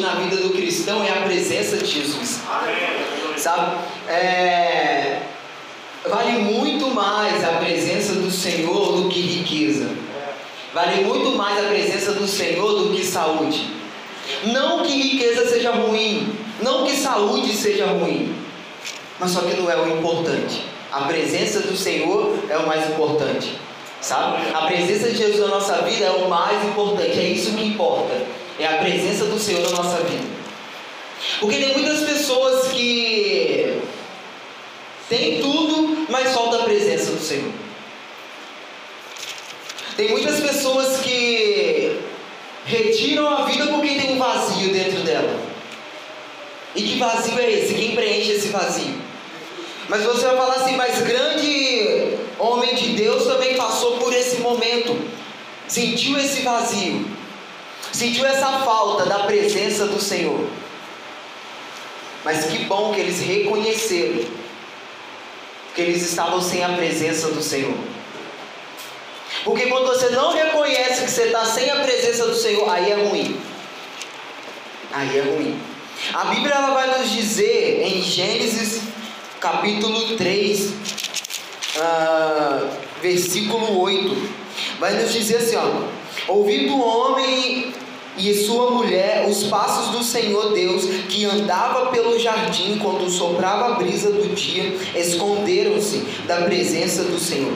na 0.00 0.14
vida 0.14 0.36
do 0.36 0.50
cristão 0.50 1.04
é 1.04 1.10
a 1.10 1.22
presença 1.22 1.76
de 1.76 1.86
Jesus. 1.86 2.40
Sabe? 3.36 3.78
É, 4.08 5.22
vale 6.08 6.38
muito 6.38 6.88
mais 6.94 7.44
a 7.44 7.52
presença 7.52 8.14
do 8.14 8.30
Senhor 8.30 9.02
do 9.02 9.08
que 9.08 9.20
riqueza. 9.20 9.88
Vale 10.72 11.04
muito 11.04 11.36
mais 11.36 11.58
a 11.58 11.68
presença 11.68 12.12
do 12.12 12.26
Senhor 12.26 12.82
do 12.82 12.94
que 12.94 13.04
saúde. 13.04 13.66
Não 14.44 14.82
que 14.82 14.92
riqueza 14.92 15.48
seja 15.48 15.70
ruim, 15.70 16.32
não 16.60 16.84
que 16.84 16.96
saúde 16.96 17.52
seja 17.54 17.86
ruim, 17.86 18.34
mas 19.18 19.30
só 19.30 19.40
que 19.40 19.54
não 19.54 19.70
é 19.70 19.76
o 19.76 19.98
importante. 19.98 20.62
A 20.92 21.02
presença 21.02 21.60
do 21.60 21.76
Senhor 21.76 22.36
é 22.48 22.56
o 22.56 22.66
mais 22.66 22.88
importante, 22.90 23.52
sabe? 24.00 24.50
A 24.54 24.62
presença 24.62 25.10
de 25.10 25.16
Jesus 25.16 25.40
na 25.40 25.48
nossa 25.48 25.82
vida 25.82 26.04
é 26.04 26.10
o 26.10 26.28
mais 26.28 26.64
importante, 26.64 27.18
é 27.18 27.24
isso 27.28 27.52
que 27.52 27.66
importa. 27.66 28.14
É 28.58 28.66
a 28.66 28.78
presença 28.78 29.26
do 29.26 29.38
Senhor 29.38 29.62
na 29.62 29.82
nossa 29.82 30.02
vida. 30.04 30.24
Porque 31.40 31.56
tem 31.56 31.74
muitas 31.74 32.02
pessoas 32.02 32.68
que 32.72 33.80
têm 35.08 35.40
tudo, 35.40 36.06
mas 36.08 36.32
falta 36.32 36.62
a 36.62 36.64
presença 36.64 37.12
do 37.12 37.20
Senhor. 37.20 37.52
Tem 39.96 40.10
muitas 40.10 40.40
pessoas 40.40 41.00
que 41.00 42.00
retiram 42.66 43.28
a 43.28 43.44
vida 43.44 43.66
porque 43.66 43.94
tem 43.94 44.12
um 44.12 44.18
vazio 44.18 44.72
dentro 44.72 45.00
dela. 45.00 45.40
E 46.74 46.82
que 46.82 46.98
vazio 46.98 47.38
é 47.38 47.50
esse? 47.50 47.74
Quem 47.74 47.94
preenche 47.94 48.32
esse 48.32 48.48
vazio? 48.48 48.94
Mas 49.88 50.02
você 50.02 50.26
vai 50.26 50.36
falar 50.36 50.54
assim, 50.56 50.76
mas 50.76 51.00
grande 51.00 52.18
homem 52.38 52.74
de 52.74 52.88
Deus 52.88 53.24
também 53.24 53.54
passou 53.54 53.98
por 53.98 54.12
esse 54.12 54.38
momento, 54.38 54.98
sentiu 55.68 56.18
esse 56.18 56.42
vazio, 56.42 57.06
sentiu 57.96 58.26
essa 58.26 58.60
falta 58.60 59.06
da 59.06 59.20
presença 59.20 59.86
do 59.86 59.98
Senhor. 59.98 60.46
Mas 62.22 62.44
que 62.44 62.64
bom 62.64 62.92
que 62.92 63.00
eles 63.00 63.20
reconheceram 63.20 64.24
que 65.74 65.82
eles 65.82 66.02
estavam 66.02 66.40
sem 66.40 66.64
a 66.64 66.70
presença 66.70 67.28
do 67.28 67.42
Senhor. 67.42 67.74
Porque 69.44 69.66
quando 69.66 69.86
você 69.86 70.08
não 70.10 70.32
reconhece 70.32 71.04
que 71.04 71.10
você 71.10 71.24
está 71.24 71.44
sem 71.44 71.70
a 71.70 71.76
presença 71.80 72.26
do 72.26 72.34
Senhor, 72.34 72.68
aí 72.68 72.90
é 72.90 72.94
ruim. 72.94 73.38
Aí 74.92 75.18
é 75.18 75.22
ruim. 75.22 75.60
A 76.14 76.24
Bíblia 76.24 76.54
vai 76.72 76.98
nos 76.98 77.10
dizer 77.10 77.82
em 77.82 78.02
Gênesis 78.02 78.80
capítulo 79.38 80.16
3, 80.16 80.60
uh, 80.60 80.72
ah, 81.80 82.70
versículo 83.02 83.78
8, 83.80 84.28
vai 84.80 84.94
nos 84.94 85.12
dizer 85.12 85.36
assim: 85.36 85.56
ó, 85.56 86.32
ouvindo 86.32 86.74
o 86.74 86.80
homem 86.80 87.74
e 88.16 88.34
sua 88.34 88.70
mulher 88.70 89.26
os 89.28 89.44
passos 89.44 89.88
do 89.88 90.02
Senhor 90.02 90.52
Deus, 90.52 90.84
que 91.08 91.24
andava 91.24 91.86
pelo 91.90 92.18
jardim 92.18 92.78
quando 92.78 93.10
soprava 93.10 93.74
a 93.74 93.74
brisa 93.74 94.10
do 94.10 94.34
dia, 94.34 94.76
esconderam-se 94.94 95.98
da 96.26 96.42
presença 96.42 97.04
do 97.04 97.18
Senhor. 97.18 97.52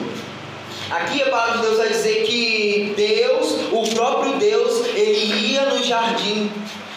Aqui 0.89 1.21
a 1.23 1.29
palavra 1.29 1.57
de 1.57 1.61
Deus 1.63 1.77
vai 1.77 1.87
dizer 1.89 2.23
que 2.25 2.93
Deus, 2.95 3.53
o 3.71 3.95
próprio 3.95 4.33
Deus, 4.33 4.85
ele 4.87 5.53
ia 5.53 5.65
no 5.65 5.83
jardim 5.83 6.51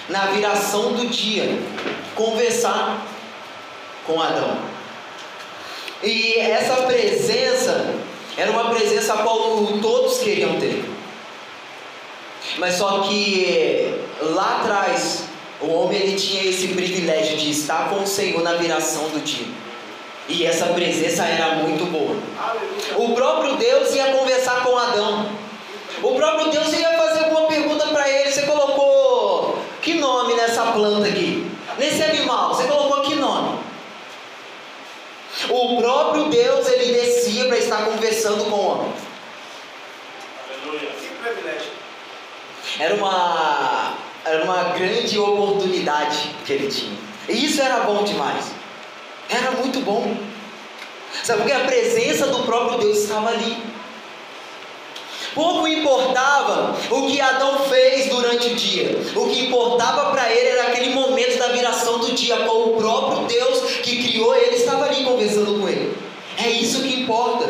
na 0.09 0.27
viração 0.27 0.93
do 0.93 1.07
dia 1.07 1.59
conversar 2.15 3.07
com 4.07 4.21
Adão. 4.21 4.59
E 6.03 6.35
essa 6.39 6.83
presença 6.83 7.95
era 8.37 8.51
uma 8.51 8.71
presença 8.71 9.15
a 9.15 9.19
qual 9.19 9.67
todos 9.81 10.19
queriam 10.19 10.59
ter. 10.59 10.94
Mas 12.59 12.75
só 12.75 13.01
que 13.01 13.95
lá 14.21 14.61
atrás, 14.61 15.25
o 15.61 15.69
homem 15.71 16.01
ele 16.01 16.17
tinha 16.17 16.45
esse 16.45 16.69
privilégio 16.69 17.37
de 17.37 17.51
estar 17.51 17.89
com 17.89 18.03
o 18.03 18.07
Senhor 18.07 18.43
na 18.43 18.55
viração 18.55 19.09
do 19.09 19.21
dia. 19.21 19.47
E 20.29 20.47
essa 20.47 20.67
presença 20.67 21.25
era 21.25 21.57
muito 21.57 21.85
boa. 21.87 22.17
O 22.97 23.15
próprio 23.15 23.57
Deus 23.57 23.95
ia 23.95 24.13
conversar 24.13 24.63
com 24.63 24.77
Adão. 24.77 25.29
O 26.03 26.15
próprio 26.15 26.51
Deus 26.51 26.73
ia 26.73 26.97
fazer 26.97 27.25
alguma 27.25 27.47
pergunta 27.47 27.87
para 27.89 28.09
ele. 28.09 28.33
Você 28.33 28.43
colocou 28.43 29.59
que 29.83 29.95
nome 29.95 30.35
nessa 30.35 30.63
planta 30.73 31.09
aqui? 31.09 31.51
Nesse 31.79 32.03
animal, 32.03 32.55
você 32.55 32.67
colocou 32.67 33.03
que 33.03 33.15
nome? 33.17 33.59
O 35.51 35.77
próprio 35.77 36.25
Deus 36.27 36.69
ele 36.69 36.93
descia 36.93 37.47
para 37.47 37.59
estar 37.59 37.85
conversando 37.85 38.45
com 38.45 38.57
o 38.57 38.67
homem. 38.67 38.93
Aleluia. 40.49 40.91
Que 40.91 41.09
privilégio. 41.23 41.71
Era 42.85 42.97
uma, 42.97 43.95
era 44.27 44.45
uma 44.45 44.65
grande 44.75 45.19
oportunidade 45.19 46.29
que 46.45 46.53
ele 46.53 46.69
tinha. 46.69 46.93
E 47.31 47.47
isso 47.47 47.63
era 47.63 47.79
bom 47.85 48.05
demais. 48.05 48.45
Era 49.31 49.53
muito 49.53 49.81
bom. 49.81 50.15
Sabe 51.23 51.41
porque 51.41 51.55
a 51.55 51.61
presença 51.61 52.27
do 52.27 52.41
próprio 52.41 52.81
Deus 52.81 52.99
estava 52.99 53.31
ali. 53.31 53.57
Pouco 55.35 55.67
importava 55.67 56.77
o 56.91 57.07
que 57.07 57.23
Adão 57.23 57.61
fez 57.61 58.11
durante 58.11 58.49
o 58.49 58.55
dia. 58.55 59.01
O 59.17 59.31
que 59.31 59.47
importava 59.47 60.11
para 60.11 60.31
ele 60.31 60.49
era 60.51 60.65
aquele 60.65 60.93
momento 60.93 61.39
da 61.39 61.49
viração 61.49 62.01
do 62.01 62.13
dia, 62.13 62.37
com 62.41 62.65
o 62.65 62.77
próprio 62.77 63.27
Deus 63.27 63.79
que 63.83 64.11
criou 64.11 64.37
ele 64.37 64.57
estava 64.57 64.85
ali 64.85 65.05
conversando 65.05 65.59
com 65.59 65.67
ele. 65.67 65.97
É 66.37 66.51
isso 66.51 66.83
que 66.83 67.01
importa. 67.01 67.49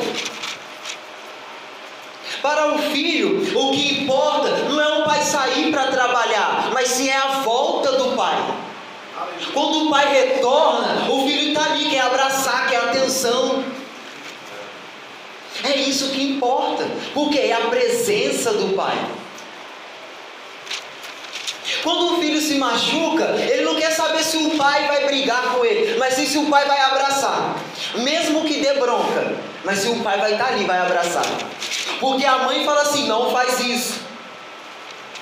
Para 2.44 2.74
o 2.74 2.78
filho, 2.78 3.58
o 3.58 3.70
que 3.70 4.02
importa 4.02 4.50
não 4.68 4.78
é 4.78 4.98
o 4.98 5.04
pai 5.04 5.22
sair 5.22 5.70
para 5.70 5.86
trabalhar, 5.86 6.68
mas 6.74 6.88
sim 6.88 7.08
é 7.08 7.16
a 7.16 7.40
volta 7.40 7.92
do 7.92 8.14
pai. 8.14 8.36
Quando 9.54 9.86
o 9.86 9.90
pai 9.90 10.12
retorna, 10.12 11.10
o 11.10 11.26
filho 11.26 11.48
está 11.48 11.64
ali, 11.64 11.88
quer 11.88 12.00
abraçar, 12.00 12.68
quer 12.68 12.76
atenção. 12.76 13.64
É 15.62 15.74
isso 15.76 16.10
que 16.10 16.22
importa, 16.34 16.86
porque 17.12 17.38
é 17.38 17.52
a 17.52 17.68
presença 17.68 18.52
do 18.52 18.74
pai. 18.74 18.96
Quando 21.82 22.14
o 22.14 22.20
filho 22.20 22.40
se 22.40 22.54
machuca, 22.54 23.24
ele 23.38 23.62
não 23.62 23.74
quer 23.74 23.90
saber 23.90 24.22
se 24.22 24.36
o 24.36 24.56
pai 24.56 24.86
vai 24.86 25.06
brigar 25.06 25.54
com 25.54 25.64
ele, 25.64 25.98
mas 25.98 26.14
sim 26.14 26.26
se 26.26 26.38
o 26.38 26.46
pai 26.46 26.66
vai 26.66 26.80
abraçar. 26.80 27.56
Mesmo 27.96 28.44
que 28.44 28.60
dê 28.60 28.74
bronca, 28.74 29.36
mas 29.64 29.80
se 29.80 29.88
o 29.88 30.00
pai 30.00 30.18
vai 30.18 30.32
estar 30.32 30.48
ali, 30.48 30.64
vai 30.64 30.78
abraçar. 30.78 31.24
Porque 32.00 32.24
a 32.24 32.38
mãe 32.38 32.64
fala 32.64 32.82
assim: 32.82 33.06
não 33.06 33.30
faz 33.30 33.60
isso. 33.60 34.00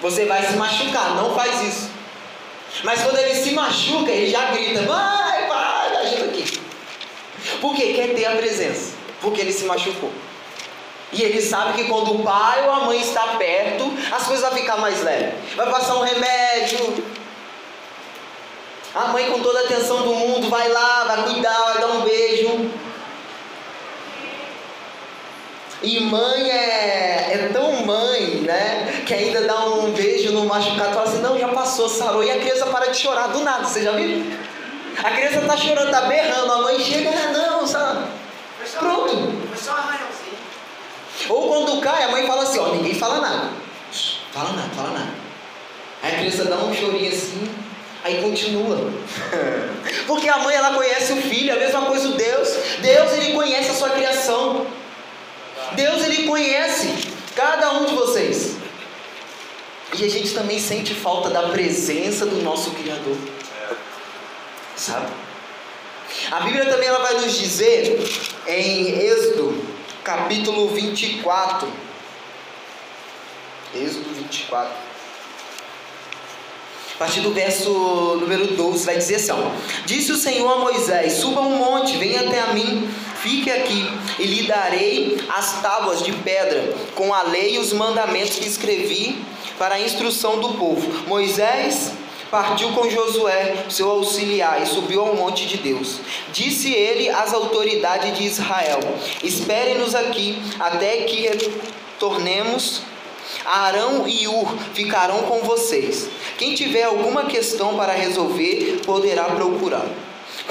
Você 0.01 0.25
vai 0.25 0.45
se 0.45 0.55
machucar, 0.55 1.15
não 1.17 1.35
faz 1.35 1.63
isso. 1.63 1.91
Mas 2.83 3.03
quando 3.03 3.19
ele 3.19 3.35
se 3.35 3.53
machuca, 3.53 4.11
ele 4.11 4.31
já 4.31 4.47
grita: 4.47 4.83
vai, 4.83 5.49
pai, 5.49 5.97
ajuda 5.97 6.25
aqui. 6.27 6.61
Porque 7.61 7.93
quer 7.93 8.15
ter 8.15 8.25
a 8.25 8.37
presença, 8.37 8.93
porque 9.21 9.41
ele 9.41 9.53
se 9.53 9.65
machucou. 9.65 10.13
E 11.13 11.23
ele 11.23 11.43
sabe 11.43 11.75
que 11.75 11.89
quando 11.89 12.15
o 12.15 12.23
pai 12.23 12.65
ou 12.65 12.71
a 12.73 12.81
mãe 12.81 13.01
está 13.01 13.37
perto, 13.37 13.93
as 14.11 14.25
coisas 14.25 14.49
vão 14.49 14.59
ficar 14.59 14.79
mais 14.79 15.03
leves. 15.03 15.35
Vai 15.55 15.71
passar 15.71 15.97
um 15.97 16.03
remédio. 16.03 17.05
A 18.95 19.09
mãe, 19.09 19.31
com 19.31 19.41
toda 19.41 19.61
a 19.61 19.65
atenção 19.65 20.03
do 20.03 20.15
mundo, 20.15 20.49
vai 20.49 20.69
lá, 20.69 21.05
vai 21.05 21.25
cuidar, 21.25 21.63
vai 21.65 21.79
dar 21.81 21.89
um 21.89 22.01
beijo. 22.01 22.71
E 25.83 26.01
mãe 26.01 26.51
é, 26.51 27.33
é 27.35 27.51
tão 27.53 27.85
mãe, 27.85 28.43
né? 28.43 29.03
Que 29.05 29.15
ainda 29.15 29.43
dá 29.43 29.65
um 29.67 29.91
beijo 29.91 30.33
no 30.33 30.47
machucado 30.47 30.91
e 30.91 30.95
fala 30.95 31.09
assim: 31.09 31.21
não, 31.21 31.39
já 31.39 31.49
passou, 31.49 31.89
sarou. 31.89 32.23
E 32.23 32.31
a 32.31 32.39
criança 32.39 32.67
para 32.67 32.91
de 32.91 32.97
chorar 32.97 33.29
do 33.29 33.41
nada, 33.41 33.65
você 33.65 33.83
já 33.83 33.93
viu? 33.93 34.25
A 35.03 35.11
criança 35.11 35.41
está 35.41 35.57
chorando, 35.57 35.87
está 35.87 36.03
berrando, 36.03 36.53
a 36.53 36.59
mãe 36.63 36.79
chega, 36.79 37.11
ah, 37.11 37.33
não, 37.33 37.67
sabe? 37.67 38.07
Pronto. 38.79 39.33
Foi 39.49 39.57
só 39.57 39.73
um 39.73 39.75
arranhãozinho. 39.75 40.02
Ou 41.29 41.49
quando 41.49 41.81
cai, 41.81 42.05
a 42.05 42.09
mãe 42.09 42.27
fala 42.27 42.43
assim, 42.43 42.59
ó, 42.59 42.69
ninguém 42.69 42.95
fala 42.95 43.21
nada. 43.21 43.51
Fala 44.33 44.53
nada, 44.53 44.71
fala 44.75 44.91
nada. 44.91 45.15
Aí 46.03 46.15
a 46.15 46.19
criança 46.19 46.45
dá 46.45 46.57
um 46.57 46.75
chorinho 46.75 47.13
assim, 47.13 47.49
aí 48.03 48.23
continua. 48.23 48.91
Porque 50.07 50.29
a 50.29 50.39
mãe 50.39 50.57
ela 50.57 50.75
conhece 50.75 51.13
o 51.13 51.17
filho, 51.17 51.53
a 51.53 51.57
mesma 51.57 51.83
coisa 51.83 52.09
o 52.09 52.13
Deus. 52.13 52.49
Deus 52.81 53.13
ele 53.13 53.33
conhece 53.35 53.71
a 53.71 53.75
sua 53.75 53.91
criação. 53.91 54.67
Deus 55.73 56.03
ele 56.03 56.27
conhece 56.27 57.09
cada 57.37 57.73
um 57.73 57.87
de 57.87 57.95
vocês. 57.95 58.57
E 59.99 60.05
a 60.05 60.09
gente 60.09 60.33
também 60.35 60.59
sente 60.59 60.95
falta 60.95 61.29
da 61.29 61.49
presença 61.49 62.25
do 62.25 62.43
nosso 62.43 62.71
Criador. 62.71 63.17
Sabe? 64.75 65.07
A 66.31 66.41
Bíblia 66.41 66.67
também 66.67 66.89
ela 66.89 67.01
vai 67.01 67.15
nos 67.15 67.39
dizer 67.39 67.99
em 68.47 68.99
Êxodo 68.99 69.72
capítulo 70.05 70.69
24. 70.69 71.69
Êxodo 73.75 74.11
24. 74.15 74.73
A 76.95 76.99
partir 76.99 77.21
do 77.21 77.33
verso 77.33 77.71
número 78.21 78.49
12, 78.49 78.85
vai 78.85 78.97
dizer 78.97 79.17
assim: 79.17 79.33
Disse 79.87 80.13
o 80.13 80.17
Senhor 80.17 80.49
a 80.51 80.59
Moisés: 80.59 81.15
Suba 81.15 81.41
um 81.41 81.57
monte, 81.57 81.97
venha 81.97 82.21
até 82.21 82.41
a 82.41 82.49
mim, 82.49 82.89
fique 83.21 83.51
aqui, 83.51 83.91
e 84.19 84.27
lhe 84.27 84.47
darei 84.47 85.19
as 85.29 85.61
tábuas 85.63 86.03
de 86.03 86.13
pedra, 86.13 86.75
com 86.95 87.15
a 87.15 87.23
lei 87.23 87.55
e 87.55 87.59
os 87.59 87.73
mandamentos 87.73 88.37
que 88.37 88.47
escrevi 88.47 89.25
para 89.59 89.77
a 89.77 89.81
instrução 89.81 90.39
do 90.41 90.55
povo. 90.55 91.09
Moisés 91.09 91.93
partiu 92.33 92.73
com 92.73 92.89
Josué, 92.89 93.67
seu 93.69 93.91
auxiliar, 93.91 94.63
e 94.63 94.67
subiu 94.67 95.03
ao 95.03 95.15
monte 95.15 95.47
de 95.47 95.59
Deus. 95.59 96.01
Disse 96.33 96.73
ele 96.73 97.11
às 97.11 97.35
autoridades 97.35 98.17
de 98.17 98.25
Israel: 98.25 98.81
Esperem-nos 99.23 99.95
aqui 99.95 100.43
até 100.59 101.03
que 101.03 101.29
retornemos. 101.29 102.81
Arão 103.45 104.07
e 104.07 104.27
Ur 104.29 104.57
ficarão 104.73 105.23
com 105.23 105.41
vocês. 105.41 106.09
Quem 106.37 106.55
tiver 106.55 106.85
alguma 106.85 107.25
questão 107.25 107.77
para 107.77 107.93
resolver, 107.93 108.81
poderá 108.85 109.25
procurar. 109.25 109.87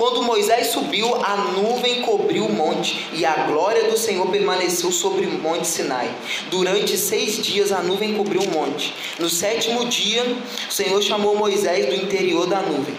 Quando 0.01 0.23
Moisés 0.23 0.71
subiu, 0.71 1.13
a 1.23 1.37
nuvem 1.37 2.01
cobriu 2.01 2.47
o 2.47 2.51
monte 2.51 3.07
e 3.13 3.23
a 3.23 3.45
glória 3.45 3.83
do 3.83 3.95
Senhor 3.95 4.25
permaneceu 4.29 4.91
sobre 4.91 5.27
o 5.27 5.31
monte 5.33 5.67
Sinai. 5.67 6.09
Durante 6.49 6.97
seis 6.97 7.37
dias 7.37 7.71
a 7.71 7.83
nuvem 7.83 8.15
cobriu 8.15 8.41
o 8.41 8.49
monte. 8.49 8.95
No 9.19 9.29
sétimo 9.29 9.85
dia, 9.85 10.25
o 10.67 10.73
Senhor 10.73 10.99
chamou 11.03 11.35
Moisés 11.35 11.85
do 11.85 11.93
interior 11.93 12.47
da 12.47 12.63
nuvem. 12.63 12.95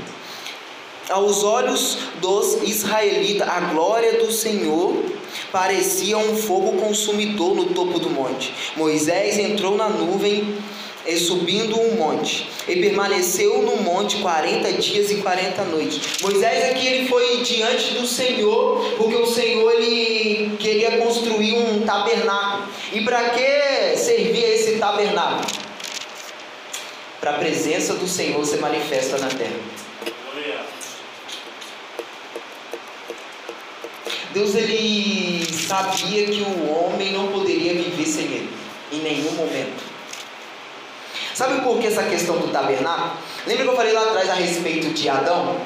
Aos 1.10 1.42
olhos 1.42 1.98
dos 2.20 2.62
israelitas, 2.62 3.48
a 3.48 3.58
glória 3.72 4.24
do 4.24 4.30
Senhor 4.30 4.94
parecia 5.50 6.16
um 6.16 6.36
fogo 6.36 6.80
consumidor 6.80 7.56
no 7.56 7.66
topo 7.74 7.98
do 7.98 8.10
monte. 8.10 8.54
Moisés 8.76 9.40
entrou 9.40 9.76
na 9.76 9.88
nuvem 9.88 10.56
e 11.06 11.16
subindo 11.16 11.78
um 11.78 11.96
monte, 11.96 12.48
e 12.68 12.76
permaneceu 12.76 13.62
no 13.62 13.76
monte 13.76 14.18
40 14.18 14.72
dias 14.74 15.10
e 15.10 15.16
40 15.16 15.64
noites. 15.64 16.20
Moisés 16.20 16.70
aqui 16.70 16.86
ele 16.86 17.08
foi 17.08 17.42
diante 17.42 17.94
do 17.94 18.06
Senhor, 18.06 18.94
porque 18.96 19.16
o 19.16 19.26
Senhor 19.26 19.72
ele 19.72 20.56
queria 20.58 20.98
construir 20.98 21.54
um 21.54 21.80
tabernáculo. 21.84 22.68
E 22.92 23.00
para 23.02 23.30
que 23.30 23.96
servia 23.96 24.54
esse 24.54 24.78
tabernáculo? 24.78 25.46
Para 27.20 27.32
a 27.32 27.38
presença 27.38 27.94
do 27.94 28.08
Senhor 28.08 28.44
se 28.44 28.56
manifesta 28.56 29.18
na 29.18 29.28
terra. 29.28 29.60
Deus 34.32 34.54
ele 34.54 35.44
sabia 35.52 36.26
que 36.26 36.40
o 36.40 36.70
homem 36.70 37.12
não 37.12 37.28
poderia 37.28 37.74
viver 37.74 38.06
sem 38.06 38.24
ele, 38.24 38.50
em 38.90 39.00
nenhum 39.00 39.32
momento. 39.32 39.91
Sabe 41.42 41.60
por 41.62 41.80
que 41.80 41.88
essa 41.88 42.04
questão 42.04 42.38
do 42.38 42.52
tabernáculo? 42.52 43.16
Lembra 43.44 43.64
que 43.64 43.70
eu 43.70 43.74
falei 43.74 43.92
lá 43.92 44.02
atrás 44.02 44.30
a 44.30 44.34
respeito 44.34 44.94
de 44.94 45.08
Adão? 45.08 45.56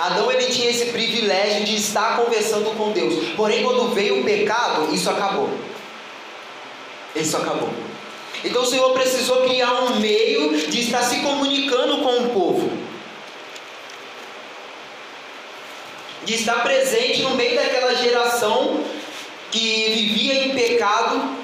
Adão 0.00 0.28
ele 0.28 0.46
tinha 0.46 0.68
esse 0.68 0.86
privilégio 0.86 1.64
de 1.64 1.76
estar 1.76 2.16
conversando 2.16 2.76
com 2.76 2.90
Deus. 2.90 3.28
Porém, 3.36 3.62
quando 3.62 3.94
veio 3.94 4.22
o 4.22 4.24
pecado, 4.24 4.92
isso 4.92 5.08
acabou. 5.08 5.48
Isso 7.14 7.36
acabou. 7.36 7.68
Então 8.44 8.62
o 8.62 8.66
Senhor 8.66 8.90
precisou 8.92 9.42
criar 9.44 9.72
um 9.84 10.00
meio 10.00 10.66
de 10.68 10.80
estar 10.80 11.02
se 11.04 11.20
comunicando 11.20 11.98
com 11.98 12.24
o 12.24 12.30
povo. 12.30 12.68
De 16.24 16.34
estar 16.34 16.60
presente 16.64 17.22
no 17.22 17.36
meio 17.36 17.54
daquela 17.54 17.94
geração 17.94 18.82
que 19.52 19.92
vivia 19.94 20.44
em 20.44 20.54
pecado 20.56 21.39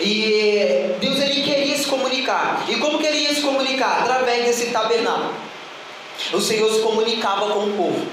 e 0.00 0.94
Deus 1.00 1.20
ele 1.20 1.42
queria 1.42 1.76
se 1.76 1.86
comunicar. 1.86 2.64
E 2.68 2.76
como 2.76 2.98
que 2.98 3.06
ele 3.06 3.18
ia 3.18 3.34
se 3.34 3.40
comunicar? 3.40 4.02
Através 4.02 4.44
desse 4.46 4.66
tabernáculo. 4.66 5.34
O 6.32 6.40
Senhor 6.40 6.72
se 6.72 6.80
comunicava 6.80 7.50
com 7.50 7.66
o 7.66 7.72
povo. 7.72 8.06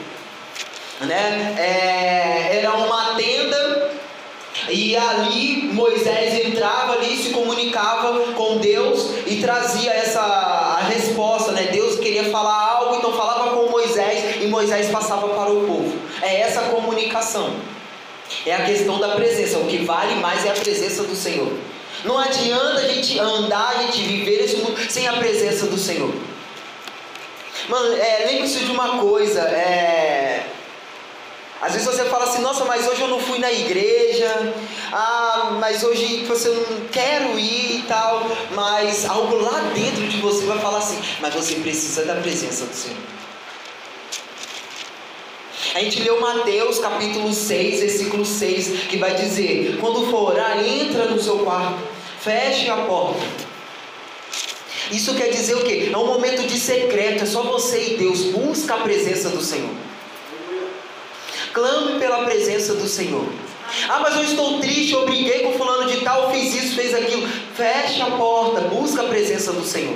Né? 1.01 1.55
É, 1.57 2.57
era 2.57 2.73
uma 2.73 3.15
tenda 3.15 3.91
e 4.69 4.95
ali 4.95 5.69
Moisés 5.73 6.45
entrava 6.45 6.93
ali, 6.93 7.17
se 7.17 7.29
comunicava 7.29 8.33
com 8.33 8.57
Deus 8.57 9.09
e 9.25 9.37
trazia 9.37 9.91
essa 9.91 10.21
a 10.21 10.83
resposta, 10.83 11.51
né? 11.51 11.69
Deus 11.71 11.99
queria 11.99 12.25
falar 12.25 12.71
algo, 12.73 12.95
então 12.97 13.13
falava 13.13 13.55
com 13.55 13.69
Moisés 13.69 14.41
e 14.41 14.47
Moisés 14.47 14.89
passava 14.91 15.29
para 15.29 15.51
o 15.51 15.65
povo. 15.65 15.97
É 16.21 16.41
essa 16.41 16.61
comunicação. 16.63 17.55
É 18.45 18.53
a 18.53 18.65
questão 18.65 18.99
da 18.99 19.09
presença. 19.09 19.57
O 19.57 19.67
que 19.67 19.79
vale 19.79 20.15
mais 20.15 20.45
é 20.45 20.49
a 20.49 20.53
presença 20.53 21.03
do 21.03 21.15
Senhor. 21.15 21.51
Não 22.03 22.17
adianta 22.17 22.79
a 22.79 22.87
gente 22.87 23.19
andar, 23.19 23.69
a 23.69 23.83
gente 23.83 24.01
viver 24.01 24.43
esse 24.43 24.57
mundo 24.57 24.79
sem 24.89 25.07
a 25.07 25.13
presença 25.13 25.67
do 25.67 25.77
Senhor. 25.77 26.13
Mano, 27.69 27.95
é, 27.95 28.25
lembre-se 28.27 28.59
de 28.59 28.71
uma 28.71 28.99
coisa. 28.99 29.41
É... 29.41 30.47
Às 31.61 31.73
vezes 31.73 31.87
você 31.87 32.05
fala 32.05 32.23
assim, 32.23 32.41
nossa, 32.41 32.65
mas 32.65 32.87
hoje 32.87 33.01
eu 33.01 33.07
não 33.07 33.19
fui 33.19 33.37
na 33.37 33.51
igreja, 33.51 34.51
ah, 34.91 35.57
mas 35.59 35.83
hoje 35.83 36.25
você 36.25 36.49
não 36.49 36.87
quero 36.91 37.37
ir 37.37 37.81
e 37.81 37.83
tal, 37.87 38.25
mas 38.55 39.05
algo 39.05 39.35
lá 39.35 39.71
dentro 39.71 40.07
de 40.07 40.17
você 40.21 40.43
vai 40.45 40.57
falar 40.57 40.79
assim, 40.79 40.99
mas 41.21 41.35
você 41.35 41.55
precisa 41.55 42.03
da 42.03 42.15
presença 42.15 42.65
do 42.65 42.73
Senhor. 42.73 43.20
A 45.73 45.79
gente 45.79 46.03
leu 46.03 46.19
Mateus 46.19 46.79
capítulo 46.79 47.31
6, 47.33 47.79
versículo 47.79 48.25
6, 48.25 48.87
que 48.89 48.97
vai 48.97 49.15
dizer: 49.15 49.77
Quando 49.79 50.11
for 50.11 50.33
orar, 50.33 50.61
entra 50.61 51.05
no 51.05 51.21
seu 51.21 51.39
quarto, 51.39 51.79
feche 52.19 52.69
a 52.69 52.75
porta. 52.75 53.21
Isso 54.91 55.15
quer 55.15 55.29
dizer 55.29 55.55
o 55.55 55.63
quê? 55.63 55.89
É 55.91 55.97
um 55.97 56.05
momento 56.05 56.45
de 56.45 56.59
secreto, 56.59 57.23
é 57.23 57.25
só 57.25 57.43
você 57.43 57.93
e 57.93 57.97
Deus. 57.97 58.23
Busca 58.23 58.75
a 58.75 58.79
presença 58.79 59.29
do 59.29 59.41
Senhor. 59.41 59.69
Clame 61.53 61.99
pela 61.99 62.25
presença 62.25 62.73
do 62.73 62.87
Senhor. 62.87 63.25
Ah, 63.87 63.99
mas 64.01 64.17
eu 64.17 64.23
estou 64.23 64.59
triste, 64.59 64.91
eu 64.91 65.05
briguei 65.05 65.39
com 65.39 65.57
fulano 65.57 65.89
de 65.89 66.01
tal, 66.01 66.31
fiz 66.31 66.53
isso, 66.53 66.75
fez 66.75 66.93
aquilo. 66.93 67.25
Feche 67.55 68.01
a 68.01 68.07
porta, 68.07 68.59
busca 68.61 69.03
a 69.03 69.05
presença 69.05 69.53
do 69.53 69.63
Senhor. 69.63 69.95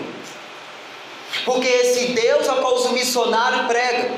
Porque 1.44 1.68
esse 1.68 2.14
Deus 2.14 2.48
a 2.48 2.56
qual 2.56 2.78
o 2.78 2.94
missionário 2.94 3.68
prega, 3.68 4.14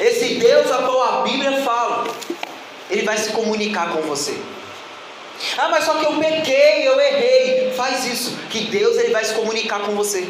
esse 0.00 0.34
Deus 0.34 0.70
a 0.70 0.78
qual 0.78 1.02
a 1.02 1.22
Bíblia 1.22 1.62
fala, 1.62 2.06
ele 2.90 3.02
vai 3.02 3.16
se 3.16 3.30
comunicar 3.30 3.92
com 3.92 4.02
você. 4.02 4.36
Ah, 5.58 5.68
mas 5.68 5.84
só 5.84 5.94
que 5.94 6.04
eu 6.04 6.14
pequei, 6.18 6.86
eu 6.86 6.98
errei. 7.00 7.72
Faz 7.72 8.04
isso, 8.06 8.36
que 8.50 8.60
Deus 8.64 8.96
ele 8.96 9.12
vai 9.12 9.24
se 9.24 9.34
comunicar 9.34 9.80
com 9.80 9.94
você. 9.94 10.28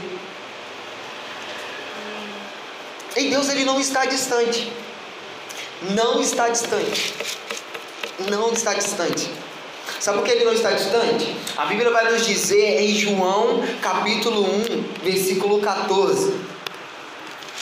E 3.16 3.28
Deus 3.28 3.49
ele 3.49 3.64
não 3.64 3.78
está 3.78 4.05
distante. 4.06 4.72
Não 5.90 6.21
está 6.21 6.49
distante. 6.49 7.14
Não 8.30 8.52
está 8.52 8.75
distante. 8.75 9.30
Sabe 10.00 10.18
por 10.18 10.25
que 10.25 10.33
ele 10.33 10.44
não 10.44 10.52
está 10.52 10.73
distante? 10.73 11.35
A 11.56 11.66
Bíblia 11.66 11.90
vai 11.90 12.11
nos 12.11 12.26
dizer 12.26 12.80
em 12.80 12.94
João 12.94 13.62
capítulo 13.80 14.42
1, 14.42 15.02
versículo 15.04 15.61
14. 15.61 16.35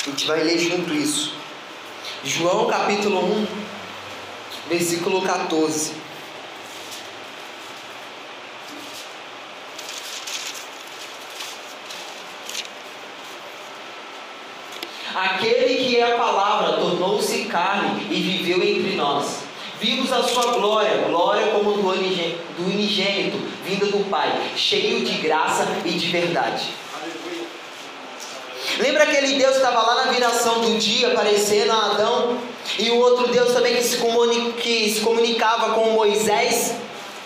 A 0.06 0.11
gente 0.11 0.26
vai 0.26 0.42
ler 0.42 0.59
junto 0.59 0.92
isso. 0.94 1.41
João 2.25 2.67
capítulo 2.67 3.19
1, 3.19 3.47
versículo 4.69 5.23
14. 5.23 5.93
Aquele 15.12 15.75
que 15.75 15.97
é 15.97 16.14
a 16.14 16.17
palavra 16.17 16.75
tornou-se 16.75 17.45
carne 17.47 18.07
e 18.09 18.21
viveu 18.21 18.62
entre 18.62 18.95
nós. 18.95 19.41
Vimos 19.81 20.12
a 20.12 20.23
sua 20.23 20.52
glória, 20.52 21.09
glória 21.09 21.49
como 21.49 21.73
do 21.73 21.88
unigênito, 21.88 23.37
vindo 23.64 23.91
do 23.91 24.09
Pai, 24.09 24.52
cheio 24.55 25.05
de 25.05 25.14
graça 25.14 25.67
e 25.85 25.91
de 25.91 26.07
verdade. 26.07 26.82
Lembra 28.79 29.05
aquele 29.05 29.38
Deus 29.38 29.52
que 29.52 29.57
estava 29.57 29.83
lá 29.83 30.07
na 30.07 30.12
viração 30.12 30.61
do 30.61 30.79
dia, 30.79 31.09
aparecendo 31.09 31.71
a 31.71 31.91
Adão? 31.93 32.38
E 32.79 32.91
o 32.91 32.97
outro 32.97 33.29
Deus 33.29 33.52
também 33.52 33.76
que 33.76 33.83
se, 33.83 33.99
que 34.61 34.91
se 34.91 35.00
comunicava 35.00 35.75
com 35.75 35.91
Moisés? 35.91 36.75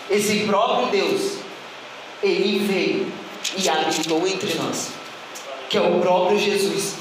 Esse 0.09 0.45
próprio 0.45 0.87
Deus, 0.87 1.33
ele 2.23 2.59
veio 2.59 3.11
e 3.57 3.69
habitou 3.69 4.25
entre 4.27 4.53
nós, 4.55 4.89
que 5.69 5.77
é 5.77 5.81
o 5.81 5.99
próprio 5.99 6.37
Jesus. 6.37 6.95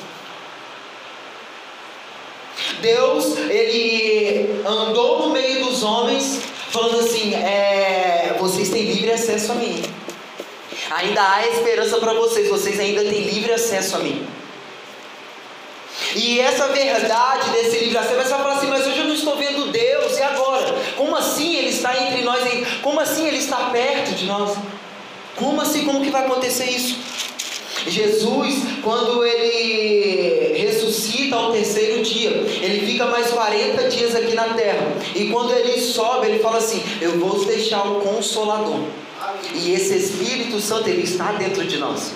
Deus, 2.80 3.38
ele 3.48 4.62
andou 4.66 5.26
no 5.26 5.32
meio 5.32 5.64
dos 5.64 5.82
homens, 5.82 6.40
falando 6.70 7.00
assim: 7.00 7.34
é, 7.34 8.36
vocês 8.38 8.70
têm 8.70 8.82
livre 8.82 9.12
acesso 9.12 9.52
a 9.52 9.54
mim. 9.54 9.82
Ainda 10.90 11.20
há 11.22 11.46
esperança 11.48 11.98
para 11.98 12.12
vocês, 12.14 12.48
vocês 12.48 12.78
ainda 12.78 13.02
têm 13.02 13.22
livre 13.22 13.52
acesso 13.52 13.96
a 13.96 13.98
mim. 14.00 14.26
E 16.16 16.40
essa 16.40 16.68
verdade 16.68 17.50
desse 17.50 17.94
acesso, 17.94 18.08
você 18.08 18.14
vai 18.14 18.24
falar 18.24 18.54
assim, 18.54 18.68
mas 18.68 18.86
hoje 18.86 19.00
eu 19.00 19.04
não 19.04 19.14
estou 19.14 19.36
vendo 19.36 19.70
Deus, 19.70 20.16
e 20.16 20.22
agora? 20.22 20.74
Como 20.96 21.14
assim 21.14 21.56
Ele 21.56 21.68
está 21.68 21.94
entre 22.02 22.22
nós? 22.22 22.40
Como 22.80 22.98
assim 22.98 23.26
Ele 23.26 23.36
está 23.36 23.68
perto 23.70 24.14
de 24.14 24.24
nós? 24.24 24.56
Como 25.36 25.60
assim? 25.60 25.84
Como 25.84 26.02
que 26.02 26.10
vai 26.10 26.24
acontecer 26.24 26.64
isso? 26.64 26.96
Jesus, 27.86 28.62
quando 28.82 29.24
ele 29.24 30.54
ressuscita 30.56 31.36
ao 31.36 31.52
terceiro 31.52 32.02
dia, 32.02 32.30
ele 32.30 32.86
fica 32.86 33.04
mais 33.06 33.28
40 33.28 33.88
dias 33.90 34.16
aqui 34.16 34.34
na 34.34 34.54
terra. 34.54 34.92
E 35.14 35.28
quando 35.28 35.52
ele 35.52 35.80
sobe, 35.80 36.26
ele 36.26 36.38
fala 36.40 36.56
assim: 36.56 36.82
Eu 37.00 37.20
vou 37.20 37.44
deixar 37.44 37.86
o 37.86 38.00
consolador. 38.00 38.80
E 39.54 39.72
esse 39.72 39.94
Espírito 39.94 40.58
Santo, 40.60 40.88
ele 40.88 41.02
está 41.02 41.32
dentro 41.32 41.64
de 41.64 41.76
nós. 41.76 42.12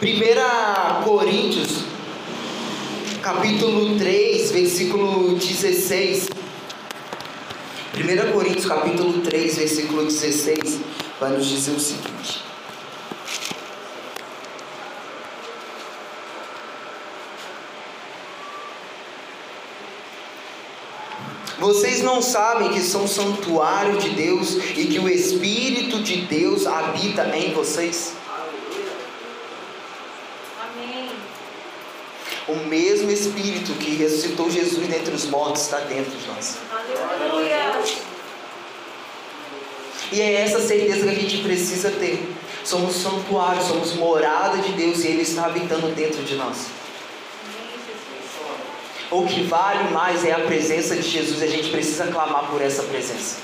1 0.00 1.04
Coríntios, 1.04 1.84
capítulo 3.26 3.98
3, 3.98 4.52
versículo 4.52 5.34
16. 5.34 6.28
1 7.92 8.32
Coríntios, 8.32 8.66
capítulo 8.66 9.20
3, 9.20 9.56
versículo 9.56 10.04
16, 10.04 10.78
vai 11.18 11.32
nos 11.32 11.44
dizer 11.44 11.72
o 11.72 11.80
seguinte. 11.80 12.40
Vocês 21.58 22.02
não 22.02 22.22
sabem 22.22 22.68
que 22.68 22.80
são 22.80 23.08
santuário 23.08 23.98
de 23.98 24.10
Deus 24.10 24.54
e 24.76 24.86
que 24.86 25.00
o 25.00 25.08
Espírito 25.08 26.00
de 26.00 26.18
Deus 26.26 26.64
habita 26.64 27.36
em 27.36 27.52
vocês? 27.52 28.12
Amém. 30.62 31.10
O 32.48 32.54
mesmo 32.54 33.10
Espírito 33.10 33.72
que 33.74 33.96
ressuscitou 33.96 34.48
Jesus 34.50 34.86
dentre 34.86 35.12
os 35.12 35.24
mortos 35.26 35.62
está 35.62 35.80
dentro 35.80 36.16
de 36.16 36.26
nós. 36.28 36.58
Aleluia. 36.70 37.82
E 40.12 40.20
é 40.20 40.34
essa 40.42 40.60
certeza 40.60 41.02
que 41.02 41.10
a 41.10 41.14
gente 41.14 41.38
precisa 41.38 41.90
ter. 41.90 42.32
Somos 42.64 42.96
santuário, 42.96 43.62
somos 43.62 43.94
morada 43.94 44.58
de 44.58 44.72
Deus 44.72 45.02
e 45.02 45.08
Ele 45.08 45.22
está 45.22 45.46
habitando 45.46 45.88
dentro 45.88 46.22
de 46.22 46.36
nós. 46.36 46.66
O 49.10 49.24
que 49.24 49.42
vale 49.44 49.90
mais 49.90 50.24
é 50.24 50.32
a 50.32 50.40
presença 50.40 50.96
de 50.96 51.08
Jesus, 51.08 51.42
a 51.42 51.46
gente 51.46 51.70
precisa 51.70 52.06
clamar 52.08 52.50
por 52.50 52.60
essa 52.60 52.82
presença. 52.84 53.36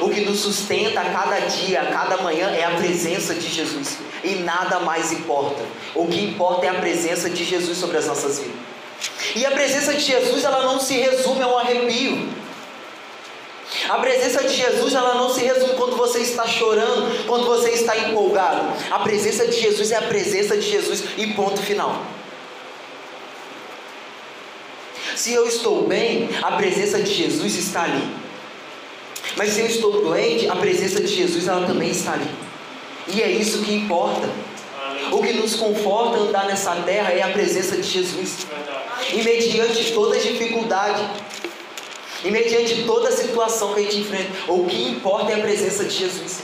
O 0.00 0.08
que 0.08 0.22
nos 0.22 0.40
sustenta 0.40 1.00
a 1.00 1.10
cada 1.10 1.38
dia, 1.40 1.82
a 1.82 1.86
cada 1.86 2.16
manhã 2.18 2.50
é 2.50 2.64
a 2.64 2.72
presença 2.72 3.34
de 3.34 3.48
Jesus. 3.48 3.98
E 4.24 4.36
nada 4.36 4.80
mais 4.80 5.12
importa. 5.12 5.62
O 5.94 6.06
que 6.06 6.20
importa 6.22 6.66
é 6.66 6.68
a 6.68 6.74
presença 6.74 7.28
de 7.28 7.44
Jesus 7.44 7.78
sobre 7.78 7.96
as 7.96 8.06
nossas 8.06 8.38
vidas. 8.38 8.56
E 9.34 9.44
a 9.44 9.50
presença 9.50 9.94
de 9.94 10.00
Jesus, 10.00 10.44
ela 10.44 10.62
não 10.62 10.78
se 10.78 10.94
resume 10.94 11.42
a 11.42 11.48
um 11.48 11.58
arrepio. 11.58 12.28
A 13.88 13.98
presença 13.98 14.44
de 14.44 14.54
Jesus, 14.54 14.94
ela 14.94 15.14
não 15.14 15.32
se 15.32 15.42
resume 15.42 15.74
quando 15.74 15.96
você 15.96 16.20
está 16.20 16.46
chorando, 16.46 17.26
quando 17.26 17.46
você 17.46 17.70
está 17.70 17.96
empolgado. 17.96 18.72
A 18.90 18.98
presença 19.00 19.46
de 19.46 19.58
Jesus 19.58 19.90
é 19.90 19.96
a 19.96 20.02
presença 20.02 20.56
de 20.56 20.70
Jesus 20.70 21.04
e 21.16 21.28
ponto 21.28 21.60
final. 21.62 22.02
Se 25.16 25.32
eu 25.32 25.46
estou 25.46 25.86
bem, 25.86 26.28
a 26.42 26.52
presença 26.52 27.00
de 27.00 27.12
Jesus 27.12 27.56
está 27.56 27.84
ali. 27.84 28.02
Mas 29.36 29.50
se 29.50 29.60
eu 29.60 29.66
estou 29.66 30.02
doente, 30.02 30.48
a 30.48 30.56
presença 30.56 31.00
de 31.00 31.14
Jesus 31.14 31.48
ela 31.48 31.66
também 31.66 31.90
está 31.90 32.12
ali. 32.12 32.28
E 33.08 33.22
é 33.22 33.30
isso 33.30 33.62
que 33.62 33.74
importa. 33.74 34.28
O 35.10 35.22
que 35.22 35.32
nos 35.32 35.54
conforta 35.56 36.18
andar 36.18 36.46
nessa 36.46 36.74
terra 36.76 37.12
é 37.12 37.22
a 37.22 37.28
presença 37.28 37.76
de 37.76 37.82
Jesus. 37.82 38.46
E 39.12 39.22
mediante 39.22 39.92
toda 39.92 40.18
dificuldade, 40.18 41.02
e 42.24 42.30
mediante 42.30 42.84
toda 42.84 43.10
situação 43.10 43.74
que 43.74 43.80
a 43.80 43.82
gente 43.82 43.98
enfrenta, 43.98 44.30
o 44.48 44.64
que 44.64 44.90
importa 44.90 45.32
é 45.32 45.34
a 45.34 45.40
presença 45.40 45.84
de 45.84 45.96
Jesus. 45.96 46.42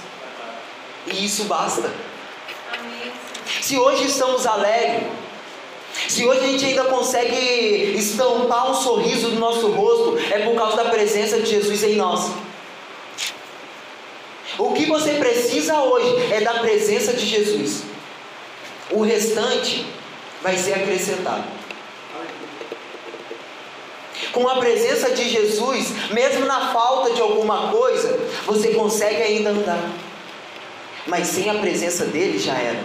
E 1.06 1.24
isso 1.24 1.44
basta. 1.44 1.90
Se 3.60 3.78
hoje 3.78 4.04
estamos 4.06 4.46
alegres, 4.46 5.04
se 6.08 6.26
hoje 6.26 6.40
a 6.40 6.48
gente 6.48 6.64
ainda 6.64 6.84
consegue 6.84 7.94
estampar 7.96 8.70
um 8.70 8.74
sorriso 8.74 9.28
no 9.28 9.40
nosso 9.40 9.68
rosto, 9.68 10.18
é 10.32 10.40
por 10.40 10.54
causa 10.54 10.76
da 10.76 10.90
presença 10.90 11.40
de 11.40 11.50
Jesus 11.50 11.82
em 11.82 11.96
nós. 11.96 12.30
Que 14.88 14.92
você 14.92 15.14
precisa 15.16 15.82
hoje 15.82 16.32
é 16.32 16.40
da 16.40 16.54
presença 16.54 17.12
de 17.12 17.26
Jesus. 17.26 17.82
O 18.90 19.02
restante 19.02 19.84
vai 20.42 20.56
ser 20.56 20.72
acrescentado. 20.72 21.44
Com 24.32 24.48
a 24.48 24.56
presença 24.56 25.10
de 25.10 25.28
Jesus, 25.28 25.88
mesmo 26.10 26.46
na 26.46 26.72
falta 26.72 27.12
de 27.12 27.20
alguma 27.20 27.70
coisa, 27.70 28.18
você 28.46 28.70
consegue 28.70 29.20
ainda 29.20 29.50
andar. 29.50 29.90
Mas 31.06 31.26
sem 31.28 31.50
a 31.50 31.54
presença 31.56 32.06
dele 32.06 32.38
já 32.38 32.54
era. 32.54 32.82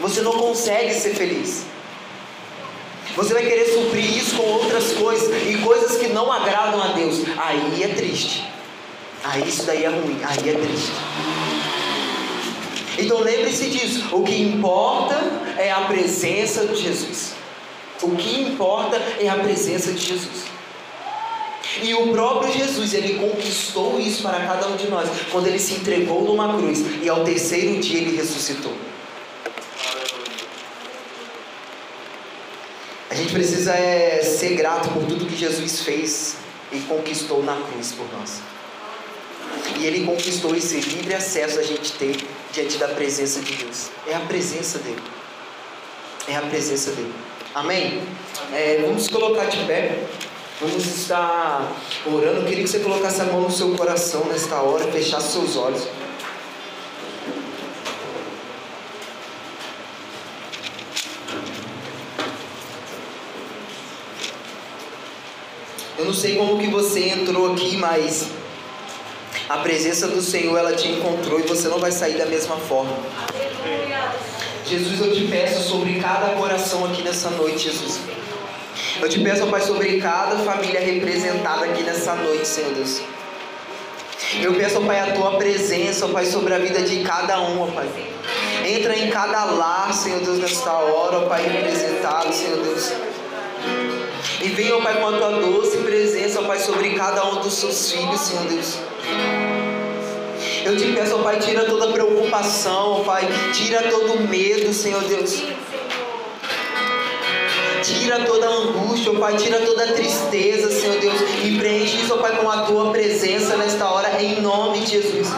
Você 0.00 0.22
não 0.22 0.32
consegue 0.32 0.94
ser 0.94 1.14
feliz. 1.14 1.66
Você 3.14 3.34
vai 3.34 3.42
querer 3.42 3.66
suprir 3.66 4.16
isso 4.16 4.36
com 4.36 4.44
outras 4.44 4.92
coisas 4.94 5.46
e 5.46 5.58
coisas 5.58 5.98
que 5.98 6.08
não 6.08 6.32
agradam 6.32 6.82
a 6.82 6.88
Deus. 6.94 7.20
Aí 7.36 7.82
é 7.82 7.88
triste. 7.88 8.53
Aí 9.24 9.48
isso 9.48 9.64
daí 9.64 9.84
é 9.84 9.88
ruim. 9.88 10.18
Aí 10.22 10.50
é 10.50 10.52
triste. 10.52 10.92
Então 12.98 13.20
lembre-se 13.20 13.70
disso. 13.70 14.04
O 14.12 14.22
que 14.22 14.40
importa 14.42 15.16
é 15.58 15.70
a 15.72 15.80
presença 15.82 16.66
de 16.66 16.76
Jesus. 16.76 17.32
O 18.02 18.10
que 18.16 18.42
importa 18.42 18.96
é 19.18 19.28
a 19.28 19.36
presença 19.36 19.92
de 19.92 20.04
Jesus. 20.04 20.44
E 21.82 21.92
o 21.94 22.12
próprio 22.12 22.52
Jesus, 22.52 22.94
ele 22.94 23.18
conquistou 23.18 23.98
isso 23.98 24.22
para 24.22 24.46
cada 24.46 24.68
um 24.68 24.76
de 24.76 24.88
nós, 24.88 25.08
quando 25.32 25.46
ele 25.46 25.58
se 25.58 25.74
entregou 25.74 26.22
numa 26.22 26.56
cruz 26.56 26.84
e 27.02 27.08
ao 27.08 27.24
terceiro 27.24 27.80
dia 27.80 28.00
ele 28.00 28.16
ressuscitou. 28.16 28.72
A 33.10 33.14
gente 33.14 33.32
precisa 33.32 33.72
é, 33.72 34.22
ser 34.22 34.54
grato 34.56 34.88
por 34.90 35.04
tudo 35.04 35.26
que 35.26 35.36
Jesus 35.36 35.80
fez 35.80 36.36
e 36.72 36.78
conquistou 36.80 37.42
na 37.42 37.56
cruz 37.56 37.92
por 37.92 38.06
nós. 38.12 38.40
E 39.78 39.86
Ele 39.86 40.04
conquistou 40.06 40.54
esse 40.54 40.80
livre 40.80 41.14
acesso 41.14 41.58
a 41.58 41.62
gente 41.62 41.92
ter 41.92 42.16
diante 42.52 42.78
da 42.78 42.88
presença 42.88 43.40
de 43.40 43.54
Deus. 43.54 43.90
É 44.06 44.14
a 44.14 44.20
presença 44.20 44.78
dele. 44.78 45.02
É 46.28 46.36
a 46.36 46.42
presença 46.42 46.92
dele. 46.92 47.12
Amém? 47.54 48.02
É, 48.52 48.82
vamos 48.82 49.08
colocar 49.08 49.46
de 49.46 49.58
pé. 49.64 50.04
Vamos 50.60 50.86
estar 50.86 51.72
orando. 52.06 52.40
Eu 52.40 52.44
queria 52.44 52.62
que 52.62 52.70
você 52.70 52.78
colocasse 52.78 53.20
a 53.20 53.24
mão 53.24 53.40
no 53.42 53.50
seu 53.50 53.74
coração 53.74 54.24
nesta 54.26 54.60
hora, 54.60 54.90
fechasse 54.92 55.32
seus 55.32 55.56
olhos. 55.56 55.82
Eu 65.98 66.04
não 66.04 66.14
sei 66.14 66.36
como 66.36 66.58
que 66.58 66.68
você 66.68 67.08
entrou 67.08 67.52
aqui, 67.52 67.76
mas 67.76 68.28
a 69.54 69.58
presença 69.58 70.08
do 70.08 70.20
Senhor 70.20 70.58
ela 70.58 70.72
te 70.72 70.88
encontrou 70.88 71.38
e 71.38 71.44
você 71.44 71.68
não 71.68 71.78
vai 71.78 71.92
sair 71.92 72.18
da 72.18 72.26
mesma 72.26 72.56
forma. 72.56 72.92
Jesus, 74.66 75.00
eu 75.00 75.12
te 75.12 75.28
peço 75.28 75.68
sobre 75.68 76.00
cada 76.00 76.34
coração 76.34 76.84
aqui 76.84 77.02
nessa 77.02 77.30
noite, 77.30 77.70
Jesus. 77.70 78.00
Eu 79.00 79.08
te 79.08 79.20
peço, 79.20 79.46
Pai, 79.46 79.60
sobre 79.60 80.00
cada 80.00 80.38
família 80.38 80.80
representada 80.80 81.66
aqui 81.66 81.84
nessa 81.84 82.16
noite, 82.16 82.48
Senhor 82.48 82.72
Deus. 82.74 83.00
Eu 84.42 84.54
peço, 84.54 84.80
Pai, 84.80 84.98
a 84.98 85.12
tua 85.12 85.36
presença, 85.36 86.08
Pai, 86.08 86.26
sobre 86.26 86.52
a 86.52 86.58
vida 86.58 86.82
de 86.82 87.04
cada 87.04 87.40
um, 87.40 87.70
Pai. 87.70 87.88
Entra 88.66 88.98
em 88.98 89.08
cada 89.08 89.44
lar, 89.44 89.94
Senhor 89.94 90.20
Deus, 90.20 90.38
nesta 90.38 90.72
hora, 90.72 91.26
Pai, 91.28 91.46
representado, 91.46 92.32
Senhor 92.32 92.58
Deus. 92.58 92.92
E 94.42 94.48
venha, 94.48 94.80
Pai, 94.80 95.00
com 95.00 95.06
a 95.06 95.12
tua 95.12 95.30
doce 95.40 95.76
presença, 95.78 96.42
Pai, 96.42 96.58
sobre 96.58 96.94
cada 96.94 97.24
um 97.26 97.40
dos 97.40 97.54
seus 97.54 97.92
filhos, 97.92 98.20
Senhor 98.20 98.44
Deus. 98.46 98.78
Eu 100.64 100.74
te 100.78 100.92
peço, 100.92 101.16
ó 101.16 101.18
Pai, 101.18 101.38
tira 101.38 101.64
toda 101.64 101.88
preocupação, 101.88 103.00
ó 103.00 103.04
Pai, 103.04 103.28
tira 103.52 103.82
todo 103.82 104.18
medo, 104.26 104.72
Senhor 104.72 105.02
Deus. 105.02 105.42
Tira 107.82 108.20
toda 108.20 108.48
angústia, 108.48 109.12
ó 109.12 109.18
Pai, 109.20 109.36
tira 109.36 109.60
toda 109.60 109.88
tristeza, 109.88 110.70
Senhor 110.70 110.98
Deus, 111.00 111.20
e 111.44 111.58
preenche 111.58 111.98
isso, 111.98 112.14
ó 112.14 112.16
Pai, 112.16 112.34
com 112.38 112.48
a 112.48 112.62
tua 112.62 112.90
presença 112.90 113.58
nesta 113.58 113.90
hora, 113.90 114.22
em 114.22 114.40
nome 114.40 114.80
de 114.80 114.92
Jesus. 114.92 115.28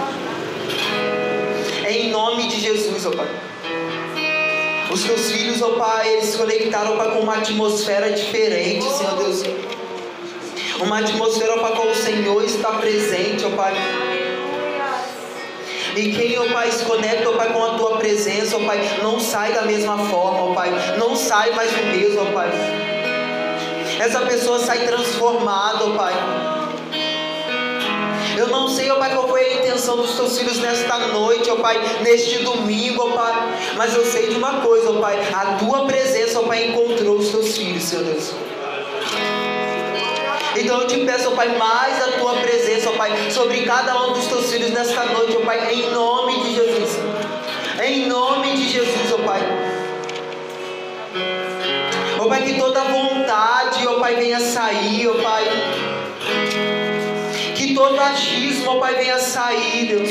Em 1.88 2.10
nome 2.10 2.46
de 2.46 2.60
Jesus, 2.60 3.04
ó 3.06 3.10
Pai. 3.10 3.28
Os 4.92 5.02
teus 5.02 5.32
filhos, 5.32 5.60
ó 5.60 5.70
Pai, 5.70 6.12
eles 6.12 6.26
se 6.26 6.38
conectaram, 6.38 6.94
ó 6.94 6.96
Pai, 6.96 7.10
com 7.10 7.18
uma 7.18 7.38
atmosfera 7.38 8.12
diferente, 8.12 8.84
Senhor 8.84 9.16
Deus. 9.16 9.42
Uma 10.80 11.00
atmosfera, 11.00 11.56
ó 11.56 11.58
Pai, 11.58 11.72
com 11.74 11.90
o 11.90 11.94
Senhor 11.96 12.44
está 12.44 12.70
presente, 12.74 13.44
ó 13.44 13.50
Pai. 13.50 13.74
E 15.96 16.12
quem, 16.12 16.38
ó 16.38 16.52
Pai, 16.52 16.70
se 16.70 16.84
conecta, 16.84 17.30
ó 17.30 17.32
Pai, 17.32 17.50
com 17.50 17.64
a 17.64 17.70
tua 17.70 17.96
presença, 17.96 18.58
ó 18.58 18.60
Pai, 18.66 18.78
não 19.02 19.18
sai 19.18 19.54
da 19.54 19.62
mesma 19.62 19.96
forma, 19.96 20.50
ó 20.50 20.54
Pai. 20.54 20.70
Não 20.98 21.16
sai 21.16 21.52
mais 21.52 21.70
do 21.70 21.86
mesmo, 21.86 22.20
ó 22.20 22.32
Pai. 22.32 22.50
Essa 23.98 24.20
pessoa 24.20 24.58
sai 24.58 24.84
transformada, 24.86 25.86
ó 25.86 25.96
Pai. 25.96 26.12
Eu 28.36 28.48
não 28.48 28.68
sei, 28.68 28.90
ó 28.90 28.96
Pai, 28.96 29.14
qual 29.14 29.26
foi 29.26 29.40
a 29.40 29.54
intenção 29.54 29.96
dos 29.96 30.14
teus 30.14 30.38
filhos 30.38 30.58
nesta 30.58 30.98
noite, 30.98 31.50
ó 31.50 31.56
Pai, 31.56 31.80
neste 32.02 32.40
domingo, 32.40 33.02
ó 33.02 33.12
Pai. 33.12 33.32
Mas 33.78 33.94
eu 33.94 34.04
sei 34.04 34.28
de 34.28 34.36
uma 34.36 34.60
coisa, 34.60 34.90
ó 34.90 35.00
Pai, 35.00 35.18
a 35.32 35.56
tua 35.56 35.86
presença, 35.86 36.40
ó 36.40 36.42
Pai, 36.42 36.66
encontrou 36.66 37.16
os 37.16 37.30
teus 37.30 37.56
filhos, 37.56 37.84
Senhor 37.84 38.04
Deus. 38.04 38.34
Então 40.58 40.80
eu 40.80 40.86
te 40.86 40.96
peço, 41.04 41.30
ó 41.30 41.36
Pai, 41.36 41.48
mais 41.56 42.02
a 42.02 42.12
tua 42.12 42.34
presença, 42.36 42.90
ó 42.90 42.92
Pai, 42.92 43.30
sobre 43.30 43.62
cada 43.62 44.06
um 44.06 44.12
dos 44.12 44.26
teus 44.26 44.50
filhos 44.50 44.70
nesta 44.70 45.04
noite, 45.04 45.36
ó 45.36 45.44
Pai, 45.44 45.72
em 45.72 45.90
nome 45.90 46.42
de 46.44 46.54
Jesus. 46.54 46.98
Em 47.84 48.06
nome 48.06 48.56
Jesus, 48.76 49.12
ó 49.12 49.18
Pai. 49.18 49.40
Ó 52.18 52.28
Pai, 52.28 52.42
que 52.42 52.58
toda 52.58 52.84
vontade, 52.84 53.86
ó 53.86 54.00
Pai, 54.00 54.16
venha 54.16 54.40
sair, 54.40 55.08
ó 55.08 55.14
Pai. 55.22 55.44
Que 57.54 57.74
todo 57.74 58.00
achismo, 58.00 58.72
ó 58.72 58.80
Pai, 58.80 58.94
venha 58.94 59.18
sair, 59.18 59.86
Deus. 59.86 60.10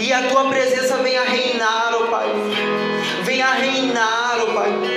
E 0.00 0.12
a 0.12 0.22
tua 0.28 0.44
presença 0.44 0.98
venha 0.98 1.22
reinar, 1.22 1.90
ó 1.94 2.06
Pai. 2.06 2.28
Venha 3.24 3.52
reinar, 3.54 4.38
ó 4.40 4.52
Pai. 4.52 4.95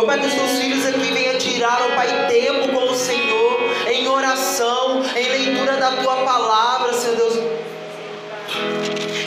Ó 0.00 0.06
Pai, 0.06 0.18
que 0.18 0.26
os 0.28 0.32
teus 0.32 0.52
filhos 0.52 0.86
aqui 0.86 1.12
venham 1.12 1.36
tirar, 1.36 1.78
ó 1.82 1.94
Pai, 1.94 2.26
tempo 2.26 2.68
com 2.68 2.90
o 2.90 2.94
Senhor, 2.94 3.60
em 3.86 4.08
oração, 4.08 5.02
em 5.14 5.28
leitura 5.28 5.76
da 5.76 5.90
tua 5.96 6.16
palavra, 6.24 6.94
Senhor 6.94 7.16
Deus. 7.16 7.34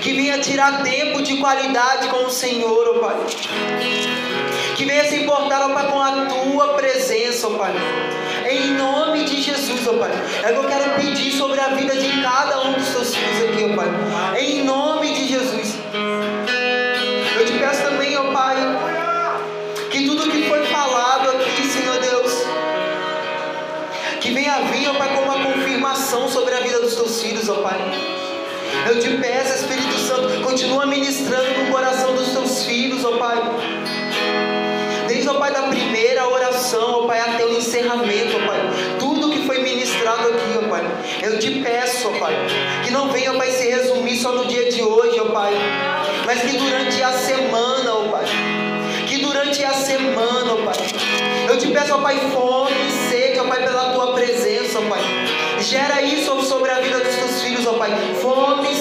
Que 0.02 0.14
venha 0.14 0.40
tirar 0.40 0.82
tempo 0.82 1.22
de 1.22 1.38
qualidade 1.38 2.08
com 2.08 2.26
o 2.26 2.30
Senhor, 2.30 2.90
ó 2.90 3.00
Pai. 3.00 3.16
Que 4.76 4.86
venha 4.86 5.08
se 5.08 5.18
importar, 5.18 5.62
ó 5.62 5.74
Pai, 5.76 5.92
com 5.92 6.02
a 6.02 6.26
tua 6.26 6.70
presença, 6.70 7.50
ó 7.50 7.52
Pai. 7.52 7.74
Em 8.50 8.72
nome 8.72 9.26
de 9.26 9.44
Jesus, 9.44 9.88
ó 9.88 9.94
Pai. 9.94 10.12
É 10.42 10.50
o 10.50 10.54
que 10.54 10.60
eu 10.60 10.70
quero 10.70 10.96
pedir 10.96 11.34
sobre 11.34 11.60
a 11.60 11.68
vida 11.68 11.96
de 11.96 12.20
cada 12.24 12.62
um 12.62 12.74
dos 12.74 12.90
teus 12.90 13.16
filhos 13.16 13.44
aqui, 13.44 13.64
ó 13.72 13.76
Pai. 13.76 14.42
Em 14.42 14.64
nome 14.64 15.14
de 15.14 15.28
Jesus. 15.28 15.73
Sobre 26.30 26.54
a 26.54 26.60
vida 26.60 26.80
dos 26.80 26.96
teus 26.96 27.22
filhos, 27.22 27.50
ó 27.50 27.56
Pai. 27.56 27.80
Eu 28.88 29.00
te 29.00 29.10
peço, 29.18 29.56
Espírito 29.56 29.98
Santo, 29.98 30.44
continua 30.44 30.86
ministrando 30.86 31.64
no 31.64 31.72
coração 31.72 32.14
dos 32.14 32.30
teus 32.30 32.64
filhos, 32.66 33.04
ó 33.04 33.18
Pai. 33.18 33.42
Desde, 35.08 35.28
ó 35.28 35.34
Pai, 35.36 35.52
da 35.52 35.64
primeira 35.64 36.28
oração, 36.28 37.04
ó 37.04 37.08
Pai, 37.08 37.20
até 37.20 37.46
o 37.46 37.58
encerramento, 37.58 38.38
ó 38.38 38.48
Pai. 38.48 38.60
Tudo 39.00 39.32
que 39.32 39.46
foi 39.48 39.64
ministrado 39.64 40.28
aqui, 40.30 40.58
ó 40.64 40.70
Pai. 40.70 40.84
Eu 41.24 41.40
te 41.40 41.62
peço, 41.62 42.10
ó 42.10 42.20
Pai, 42.20 42.36
que 42.84 42.92
não 42.92 43.10
venha, 43.10 43.34
ó 43.34 43.38
Pai, 43.38 43.50
se 43.50 43.68
resumir 43.70 44.16
só 44.18 44.32
no 44.34 44.46
dia 44.46 44.70
de 44.70 44.84
hoje, 44.84 45.20
ó 45.20 45.26
Pai. 45.26 45.54
Mas 46.26 46.42
que 46.42 46.58
durante 46.58 47.02
a 47.02 47.12
semana, 47.12 47.94
ó 47.94 48.08
Pai. 48.10 48.26
Que 49.08 49.18
durante 49.18 49.64
a 49.64 49.74
semana, 49.74 50.54
ó 50.54 50.58
Pai. 50.58 50.76
Eu 51.50 51.58
te 51.58 51.68
peço, 51.70 51.96
ó 51.96 51.98
Pai, 51.98 52.18
fome 52.32 52.72
e 52.88 53.10
sede, 53.10 53.40
ó 53.40 53.46
Pai, 53.46 53.64
pela 53.64 53.94
tua 53.94 54.14
presença, 54.14 54.80
ó 54.80 54.90
Pai. 54.90 55.23
Gera 55.64 56.02
isso 56.02 56.42
sobre 56.42 56.70
a 56.72 56.82
vida 56.82 57.00
dos 57.00 57.16
teus 57.16 57.42
filhos, 57.42 57.66
ó 57.66 57.74
Pai. 57.78 57.90
Fome 58.22 58.76